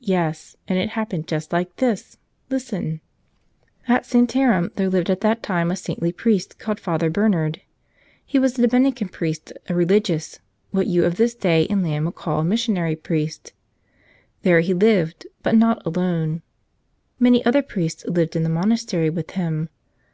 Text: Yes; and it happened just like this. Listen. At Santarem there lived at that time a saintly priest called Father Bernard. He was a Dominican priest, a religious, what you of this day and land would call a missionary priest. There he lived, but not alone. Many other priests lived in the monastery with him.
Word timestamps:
Yes; 0.00 0.56
and 0.66 0.78
it 0.78 0.88
happened 0.88 1.28
just 1.28 1.52
like 1.52 1.76
this. 1.76 2.16
Listen. 2.48 3.02
At 3.86 4.06
Santarem 4.06 4.70
there 4.76 4.88
lived 4.88 5.10
at 5.10 5.20
that 5.20 5.42
time 5.42 5.70
a 5.70 5.76
saintly 5.76 6.10
priest 6.10 6.58
called 6.58 6.80
Father 6.80 7.10
Bernard. 7.10 7.60
He 8.24 8.38
was 8.38 8.58
a 8.58 8.62
Dominican 8.62 9.10
priest, 9.10 9.52
a 9.68 9.74
religious, 9.74 10.38
what 10.70 10.86
you 10.86 11.04
of 11.04 11.16
this 11.16 11.34
day 11.34 11.66
and 11.68 11.82
land 11.84 12.06
would 12.06 12.14
call 12.14 12.40
a 12.40 12.44
missionary 12.46 12.96
priest. 12.96 13.52
There 14.40 14.60
he 14.60 14.72
lived, 14.72 15.26
but 15.42 15.54
not 15.54 15.84
alone. 15.84 16.40
Many 17.18 17.44
other 17.44 17.60
priests 17.60 18.06
lived 18.06 18.34
in 18.34 18.44
the 18.44 18.48
monastery 18.48 19.10
with 19.10 19.32
him. 19.32 19.68